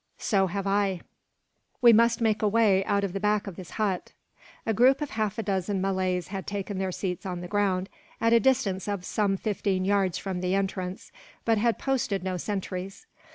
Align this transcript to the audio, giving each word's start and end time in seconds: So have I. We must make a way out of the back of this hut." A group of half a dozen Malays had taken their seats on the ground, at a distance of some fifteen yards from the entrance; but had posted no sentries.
So 0.17 0.47
have 0.47 0.65
I. 0.65 1.01
We 1.79 1.93
must 1.93 2.21
make 2.21 2.41
a 2.41 2.47
way 2.47 2.83
out 2.85 3.03
of 3.03 3.13
the 3.13 3.19
back 3.19 3.45
of 3.45 3.55
this 3.55 3.69
hut." 3.77 4.13
A 4.65 4.73
group 4.73 4.99
of 4.99 5.11
half 5.11 5.37
a 5.37 5.43
dozen 5.43 5.79
Malays 5.79 6.29
had 6.29 6.47
taken 6.47 6.79
their 6.79 6.91
seats 6.91 7.23
on 7.23 7.41
the 7.41 7.47
ground, 7.47 7.87
at 8.19 8.33
a 8.33 8.39
distance 8.39 8.87
of 8.87 9.05
some 9.05 9.37
fifteen 9.37 9.85
yards 9.85 10.17
from 10.17 10.41
the 10.41 10.55
entrance; 10.55 11.11
but 11.45 11.59
had 11.59 11.77
posted 11.77 12.23
no 12.23 12.37
sentries. 12.37 13.05